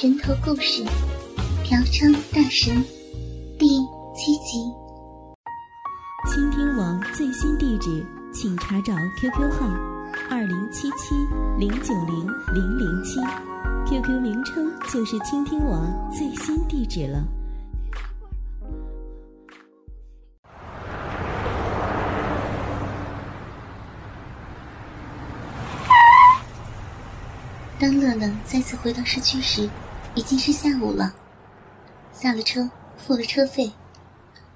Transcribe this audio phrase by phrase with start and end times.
[0.00, 0.84] 人头故事：
[1.64, 2.72] 嫖娼大神
[3.58, 3.66] 第
[4.14, 4.62] 七集。
[6.30, 9.66] 倾听网最新地址，请查找 QQ 号
[10.30, 11.16] 二零七七
[11.58, 12.24] 零九零
[12.54, 13.18] 零零七
[13.88, 15.84] ，QQ 名称就是倾听网
[16.16, 17.24] 最新地址了。
[27.80, 29.68] 当乐乐再次回到市区时，
[30.18, 31.14] 已经是下午了。
[32.12, 33.70] 下了车，付了车费，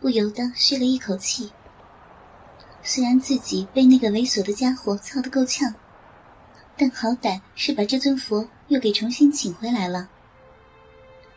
[0.00, 1.52] 不由得吁了一口气。
[2.82, 5.72] 虽然自己被那个猥琐的家伙操得够呛，
[6.76, 10.08] 但好歹是把这尊佛又给重新请回来了。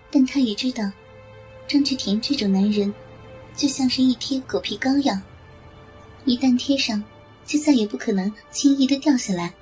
[0.09, 0.91] 但他也知道，
[1.68, 2.91] 张志田这种男人，
[3.55, 5.16] 就像是一贴狗皮膏药，
[6.23, 7.04] 一旦贴上，
[7.46, 9.54] 就再也不可能轻易的掉下来。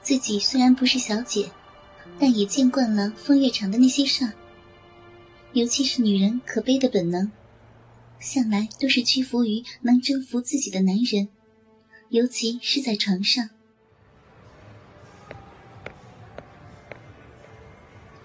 [0.00, 1.50] 自己虽然不是小姐，
[2.18, 4.32] 但也见惯了风月场的那些事儿。
[5.52, 7.30] 尤其是女人可悲的本能，
[8.20, 11.28] 向来都是屈服于能征服自己的男人，
[12.10, 13.48] 尤其是在床上。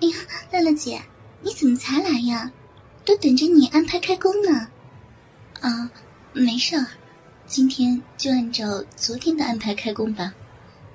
[0.02, 0.16] 哎呀，
[0.52, 1.02] 乐乐姐，
[1.42, 2.52] 你怎么才来呀？
[3.06, 4.68] 都等着你安排开工呢。
[5.60, 5.92] 啊，
[6.34, 6.88] 没事儿，
[7.46, 10.34] 今天就按照昨天的安排开工吧。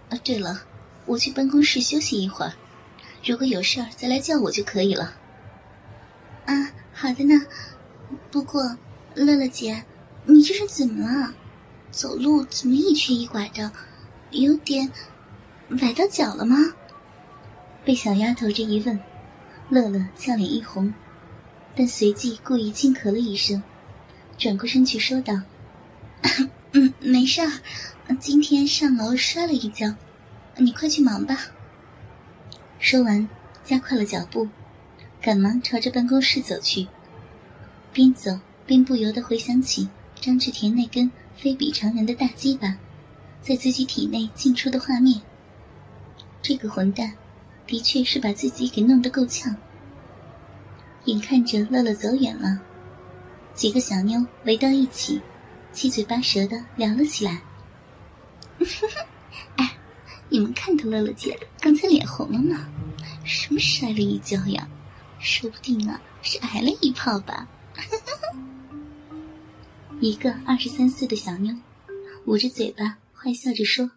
[0.09, 0.63] 啊，对了。
[1.07, 2.53] 我去办公室休息一会儿，
[3.27, 5.13] 如果有事儿再来叫我就可以了。
[6.45, 7.35] 啊，好的呢。
[8.31, 8.63] 不过，
[9.17, 9.85] 乐乐姐，
[10.27, 11.35] 你这是怎么了？
[11.91, 13.73] 走路怎么一瘸一拐的，
[14.31, 14.89] 有点
[15.71, 16.57] 崴到脚了吗？
[17.85, 18.97] 被小丫头这一问，
[19.71, 20.95] 乐乐俏脸一红，
[21.75, 23.61] 但随即故意轻咳了一声，
[24.39, 25.35] 转过身去说道
[26.75, 27.51] ：“嗯，没事儿，
[28.21, 29.93] 今天上楼摔了一跤。”
[30.59, 31.37] 你快去忙吧。
[32.89, 33.29] 说完，
[33.65, 34.49] 加快了脚步，
[35.21, 36.87] 赶忙朝着办公室走去。
[37.93, 39.89] 边走边不由得回想起
[40.21, 42.77] 张志田那根非比常人的大鸡巴，
[43.43, 45.21] 在自己体内进出的画面。
[46.41, 47.13] 这个混蛋，
[47.67, 49.57] 的确是把自己给弄得够呛。
[51.07, 52.61] 眼看着乐乐走远了，
[53.53, 55.21] 几个小妞围到一起，
[55.73, 57.43] 七嘴八舌的聊了起来。
[60.29, 62.69] 你们看到乐乐姐刚才脸红了吗？
[63.25, 64.69] 什么摔了一跤呀？
[65.19, 67.49] 说不定啊是挨了一炮吧。
[70.01, 71.55] 一个二十三岁的小妞，
[72.27, 73.91] 捂着嘴巴坏笑着说：“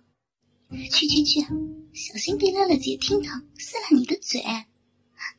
[0.91, 1.41] 去去去，
[1.93, 4.41] 小心被乐乐姐听到撕烂你的嘴。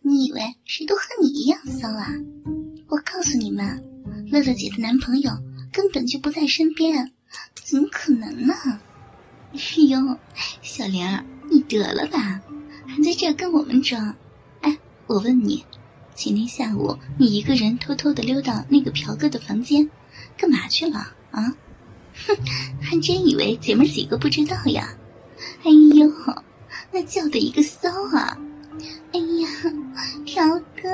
[0.03, 2.13] 你以为谁都和你一样骚啊？
[2.89, 3.83] 我告诉你们，
[4.31, 5.31] 乐乐姐的男朋友
[5.73, 7.13] 根本就不在身边，
[7.55, 8.55] 怎么可能呢？”
[9.53, 10.17] 哎呦，
[10.63, 12.41] 小玲儿，你得了吧，
[12.87, 14.15] 还在这跟我们装？
[14.61, 14.79] 哎，
[15.09, 15.65] 我问你，
[16.15, 19.91] 前天下午你一个人偷偷的溜到那个嫖哥的房间，
[20.37, 20.99] 干嘛去了
[21.33, 21.53] 啊？
[22.27, 22.37] 哼，
[22.81, 24.95] 还真以为姐们几个不知道呀？
[25.65, 26.13] 哎呦，
[26.93, 28.39] 那叫的一个骚啊！
[29.13, 29.49] 哎呀，
[30.25, 30.47] 嫖
[30.81, 30.89] 哥，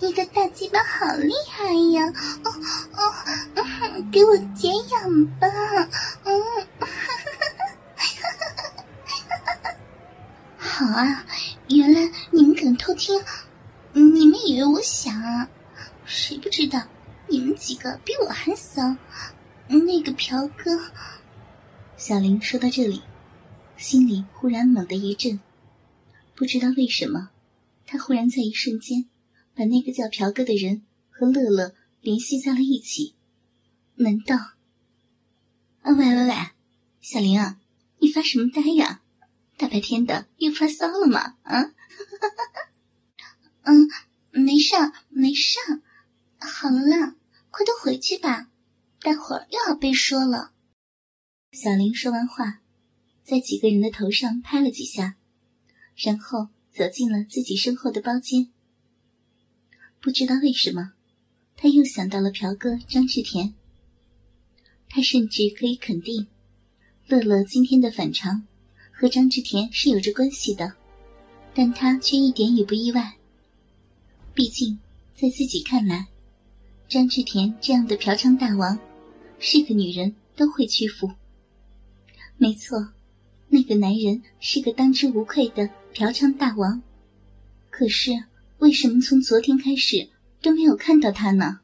[0.00, 2.12] 你的大鸡巴好厉害呀！
[2.44, 2.50] 哦
[2.96, 3.12] 哦，
[4.10, 5.46] 给我解痒吧，
[6.24, 6.42] 嗯。
[10.78, 11.26] 好啊，
[11.70, 13.20] 原来你们敢偷听？
[13.94, 15.50] 你们以为我想啊？
[16.04, 16.80] 谁不知道
[17.26, 18.96] 你们几个比我还骚？
[19.66, 20.80] 那个嫖哥，
[21.96, 23.02] 小林说到这里，
[23.76, 25.40] 心里忽然猛地一震，
[26.36, 27.30] 不知道为什么，
[27.84, 29.06] 他忽然在一瞬间
[29.56, 33.16] 把那个叫嫖哥的人和乐乐联系在了一起。
[33.96, 34.36] 难道？
[35.82, 36.34] 啊喂喂喂，
[37.00, 37.58] 小林啊，
[37.98, 39.00] 你发什么呆呀？
[39.58, 41.36] 大白天的又发骚了吗？
[41.42, 41.62] 啊，
[43.64, 43.88] 嗯，
[44.30, 44.74] 没事
[45.08, 45.58] 没事
[46.38, 47.16] 好了，
[47.50, 48.48] 快都回去吧，
[49.00, 50.52] 待会儿又要被说了。
[51.50, 52.60] 小林说完话，
[53.24, 55.16] 在几个人的头上拍了几下，
[55.96, 58.52] 然后走进了自己身后的包间。
[60.00, 60.92] 不知道为什么，
[61.56, 63.54] 他又想到了嫖哥张志田。
[64.88, 66.28] 他甚至可以肯定，
[67.08, 68.46] 乐乐今天的反常。
[69.00, 70.72] 和张志田是有着关系的，
[71.54, 73.14] 但他却一点也不意外。
[74.34, 74.76] 毕竟，
[75.14, 76.08] 在自己看来，
[76.88, 78.76] 张志田这样的嫖娼大王，
[79.38, 81.08] 是个女人都会屈服。
[82.36, 82.88] 没错，
[83.46, 86.82] 那个男人是个当之无愧的嫖娼大王。
[87.70, 88.10] 可是，
[88.58, 90.08] 为什么从昨天开始
[90.42, 91.60] 都没有看到他呢？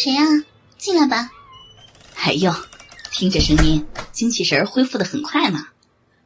[0.00, 0.22] 谁啊？
[0.76, 1.32] 进来吧。
[2.14, 2.52] 哎呦，
[3.10, 5.70] 听这声音，精气神恢复的很快嘛。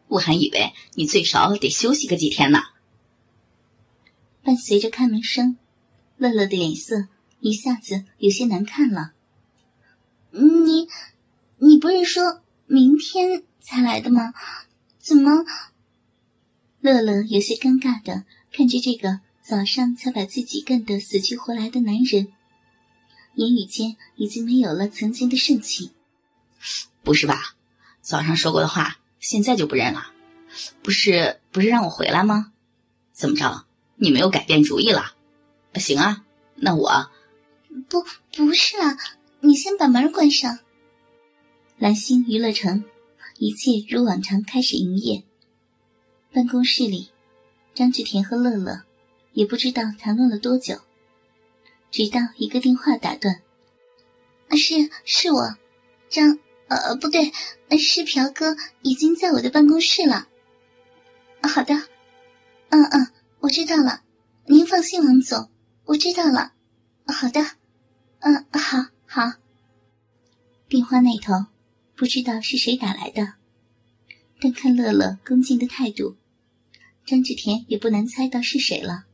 [0.08, 2.60] 我还以为你最少得休息个几天呢。
[4.42, 5.56] 伴随着开门声，
[6.18, 7.06] 乐乐的脸色
[7.40, 9.12] 一下子有些难看了。
[10.32, 10.86] 你，
[11.56, 14.34] 你不是说明天才来的吗？
[14.98, 15.46] 怎么？
[16.82, 22.28] 乐乐有些尴尬的看着这个早上才把自己干得死去活来的男人，
[23.34, 25.92] 言语间已经没有了曾经的盛气。
[27.02, 27.56] 不是吧？
[28.00, 30.12] 早上说过的话，现在就不认了？
[30.82, 32.52] 不是，不是让我回来吗？
[33.12, 33.64] 怎么着？
[33.96, 35.14] 你没有改变主意了？
[35.74, 36.24] 行啊，
[36.56, 37.10] 那我……
[37.88, 38.04] 不，
[38.36, 38.98] 不是啊，
[39.40, 40.58] 你先把门关上。
[41.78, 42.84] 蓝星娱乐城，
[43.38, 45.24] 一切如往常开始营业。
[46.32, 47.10] 办公室里，
[47.74, 48.82] 张志田和乐乐
[49.32, 50.80] 也不知道谈论了多久，
[51.92, 53.42] 直到一个电话打断
[54.56, 55.56] ：“是，是我，
[56.08, 56.40] 张……
[56.68, 57.30] 呃，不对，
[57.78, 60.26] 是朴哥，已经在我的办公室了。
[61.42, 61.74] ”“好的，
[62.70, 63.08] 嗯嗯，
[63.40, 64.02] 我知道了，
[64.46, 65.50] 您放心，王总，
[65.84, 66.54] 我知道了。
[67.06, 67.42] 好的，
[68.20, 69.34] 嗯，好，好。”
[70.66, 71.48] 电话那头
[71.94, 73.34] 不知道是谁打来的，
[74.40, 76.16] 但看乐乐恭敬的态度。
[77.04, 79.04] 张志田也不难猜到是谁了。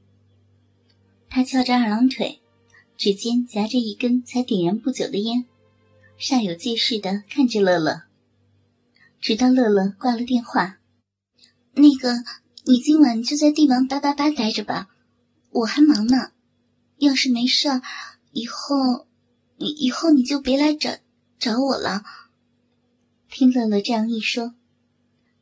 [1.28, 2.40] 他翘着二郎腿，
[2.98, 5.44] 指尖夹着一根才点燃不久的烟，
[6.18, 8.02] 煞有介事的看着乐乐。
[9.20, 10.80] 直到乐乐挂了电话，
[11.74, 12.24] 那个，
[12.64, 14.88] 你今晚就在帝王八八八待着吧，
[15.50, 16.32] 我还忙呢。
[16.96, 17.68] 要是没事，
[18.32, 19.06] 以后，
[19.58, 20.90] 以以后你就别来找
[21.38, 22.02] 找我了。
[23.30, 24.54] 听乐乐这样一说。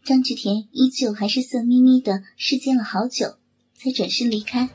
[0.04, 3.38] 张志田依旧还是色眯眯的，视奸了好久，
[3.74, 4.68] 才转身离开。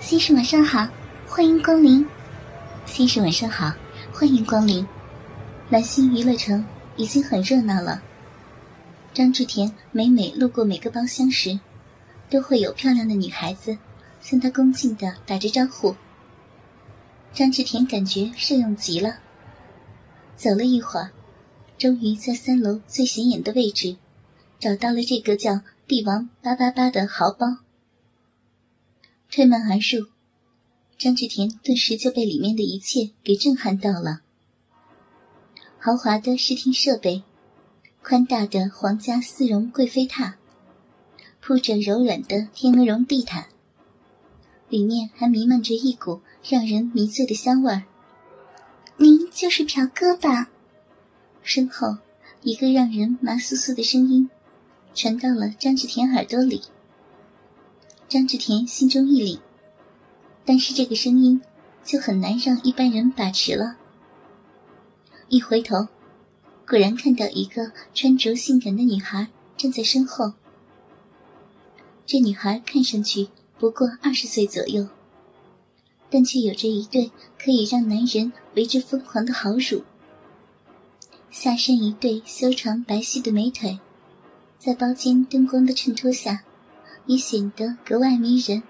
[0.00, 0.88] 先生晚上好，
[1.28, 2.04] 欢迎光临。
[2.86, 3.70] 先生晚上好，
[4.10, 4.84] 欢迎光临。
[5.68, 6.64] 蓝星娱乐城
[6.96, 8.02] 已经很热闹了。
[9.12, 11.60] 张志田每每路过每个包厢时，
[12.30, 13.76] 都会有漂亮的女孩子
[14.22, 15.94] 向他恭敬的打着招呼。
[17.34, 19.18] 张志田感觉受用极了。
[20.34, 21.10] 走了一会儿。
[21.78, 23.96] 终于在三楼最显眼的位置，
[24.58, 27.56] 找到了这个叫“帝王八八八”的豪包。
[29.30, 30.08] 推门而入，
[30.98, 34.22] 张志田顿时就被里面的一切给震撼到了。
[35.78, 37.22] 豪华的视听设备，
[38.02, 40.34] 宽大的皇家丝绒贵妃榻，
[41.40, 43.46] 铺着柔软的天鹅绒地毯，
[44.68, 47.84] 里面还弥漫着一股让人迷醉的香味儿。
[48.96, 50.50] 您就是朴哥吧？
[51.44, 51.98] 身后，
[52.42, 54.28] 一个让人麻酥酥的声音
[54.92, 56.62] 传到了张志田耳朵里。
[58.10, 59.38] 张志田心中一凛，
[60.44, 61.40] 但是这个声音
[61.84, 63.76] 就很难让一般人把持了。
[65.28, 65.86] 一回头，
[66.68, 70.32] 果然看到一个穿着性感的女孩站在身后。
[72.04, 73.28] 这女孩看上去
[73.60, 74.88] 不过二十岁左右，
[76.10, 79.84] 但却有着一对可以让男人为之疯狂的好乳。
[81.30, 83.78] 下身一对修长白皙的美腿，
[84.58, 86.42] 在包间灯光的衬托下，
[87.10, 88.62] 也显得格外迷人。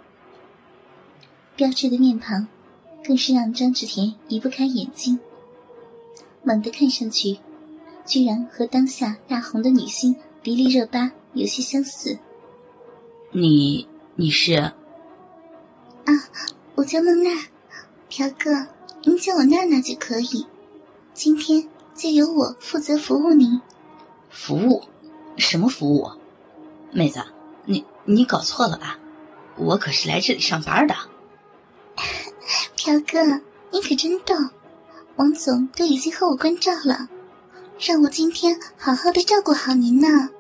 [1.57, 2.49] 标致的面庞，
[3.05, 5.21] 更是让张志田移不开眼睛。
[6.43, 7.37] 猛地看上去，
[8.07, 12.19] 居然和当下大红的女星迪丽热巴有些相似。
[13.31, 14.55] 你你是？
[14.55, 14.73] 啊，
[16.77, 17.31] 我叫孟娜，
[18.09, 18.69] 朴哥，
[19.05, 20.47] 您叫我娜娜就可以。
[21.13, 21.69] 今天。
[21.93, 23.61] 就由我负责服务您。
[24.31, 24.85] 服务？
[25.37, 26.09] 什么服务？
[26.93, 27.23] 妹子，
[27.67, 28.99] 你你搞错了吧？
[29.57, 30.97] 我可是来这里上班的。
[32.77, 33.41] 朴哥，
[33.71, 34.35] 你可真逗！
[35.17, 37.09] 王总都已经和我关照了，
[37.79, 40.31] 让我今天好好的照顾好您呢。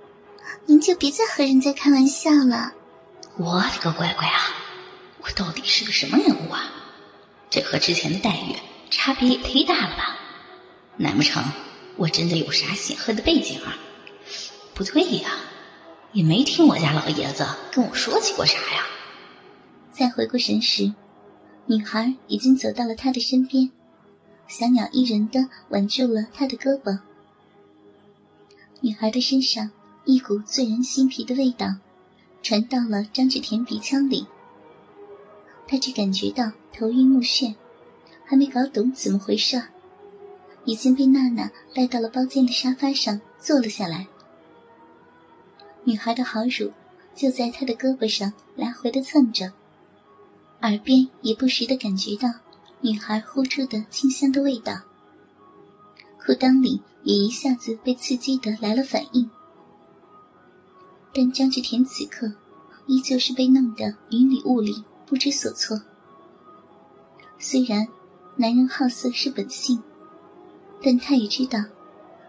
[0.67, 2.73] 您就别再和人家开玩笑了。
[3.37, 4.55] 我的个乖乖啊！
[5.21, 6.73] 我到底是个什么人物啊？
[7.51, 8.57] 这和之前的待遇
[8.91, 10.17] 差别也忒大了吧？
[10.97, 11.45] 难不成
[11.97, 13.77] 我真的有啥显赫的背景啊？
[14.75, 15.31] 不对呀，
[16.13, 18.85] 也没听我家老爷子跟我说起过啥呀。
[19.93, 20.93] 再回过神时，
[21.67, 23.71] 女孩已经走到了他的身边，
[24.49, 26.99] 小鸟依人的挽住了他的胳膊。
[28.81, 29.71] 女孩的身上
[30.05, 31.67] 一股醉人心脾的味道
[32.43, 34.27] 传到了张志田鼻腔里，
[35.69, 37.55] 他只感觉到头晕目眩，
[38.25, 39.63] 还没搞懂怎么回事。
[40.65, 44.07] 已经被娜娜带到了包间的沙发上坐了下来。
[45.85, 46.73] 女孩的好乳
[47.15, 49.53] 就在他的胳膊上来回的蹭着，
[50.63, 52.29] 耳边也不时的感觉到
[52.81, 54.75] 女孩呼出的清香的味道，
[56.19, 59.31] 裤裆里也一下子被刺激的来了反应。
[61.13, 62.33] 但张志田此刻
[62.87, 65.81] 依旧是被弄得云里雾里，不知所措。
[67.39, 67.89] 虽然
[68.37, 69.83] 男人好色是本性，
[70.83, 71.59] 但他也知道，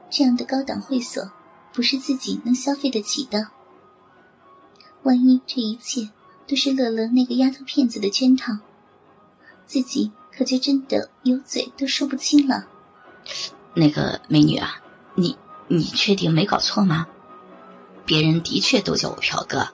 [0.10, 1.31] 这样的高档会所
[1.73, 3.47] 不是自己能消费得起的。
[5.03, 6.09] 万一这一切
[6.47, 8.53] 都是乐乐那个丫头片子的圈套，
[9.65, 12.67] 自己可就真的有嘴都说不清了。
[13.73, 14.81] 那个美女啊，
[15.15, 15.37] 你
[15.67, 17.07] 你确定没搞错吗？
[18.05, 19.69] 别人的确都叫我朴哥，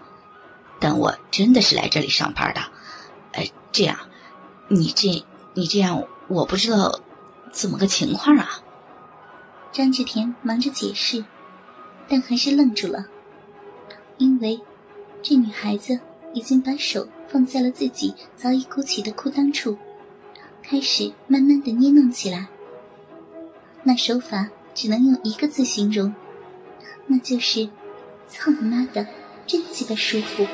[0.79, 2.61] 但我真的是来这里上班的。
[3.31, 3.97] 哎，这样，
[4.67, 5.25] 你这
[5.55, 6.99] 你这样，我不知道
[7.51, 8.61] 怎么个情况啊。
[9.71, 11.25] 张志田忙着解释，
[12.07, 13.07] 但还是愣住了，
[14.17, 14.59] 因为
[15.21, 15.99] 这女孩子
[16.33, 19.77] 已经把手放在了自己早已鼓起的裤裆处，
[20.61, 22.47] 开始慢慢的捏弄起来。
[23.83, 26.13] 那手法只能用一个字形容，
[27.07, 27.69] 那就是。
[28.29, 29.07] 操你妈的，
[29.45, 30.45] 真鸡巴舒服！